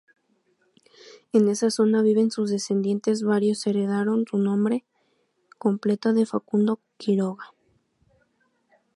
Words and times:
En 1.31 1.47
esa 1.47 1.69
zona 1.69 2.01
viven 2.01 2.31
sus 2.31 2.49
descendientes, 2.49 3.21
varios 3.21 3.67
heredaron 3.67 4.25
su 4.27 4.39
nombre 4.39 4.83
completo 5.59 6.11
de 6.13 6.25
Facundo 6.25 6.79
Quiroga. 6.97 7.53